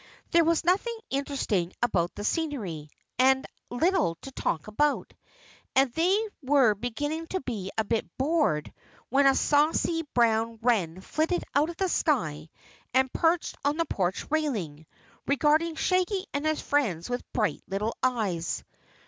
There 0.31 0.43
was 0.43 0.63
nothing 0.65 0.97
interesting 1.11 1.73
about 1.83 2.15
the 2.15 2.23
scenery, 2.23 2.89
and 3.19 3.45
little 3.69 4.15
to 4.23 4.31
talk 4.31 4.65
about, 4.65 5.13
and 5.75 5.93
they 5.93 6.27
were 6.41 6.73
beginning 6.73 7.27
to 7.27 7.39
be 7.41 7.69
a 7.77 7.83
bit 7.83 8.09
bored 8.17 8.73
when 9.09 9.27
a 9.27 9.35
saucy 9.35 10.01
brown 10.15 10.57
wren 10.63 11.01
flitted 11.01 11.43
out 11.53 11.69
of 11.69 11.77
the 11.77 11.87
sky 11.87 12.49
and 12.95 13.13
perched 13.13 13.55
on 13.63 13.77
the 13.77 13.85
porch 13.85 14.25
railing, 14.31 14.87
regarding 15.27 15.75
Shaggy 15.75 16.25
and 16.33 16.47
his 16.47 16.61
friends 16.61 17.07
with 17.07 17.21
bright 17.31 17.61
little 17.67 17.95
eyes. 18.01 18.63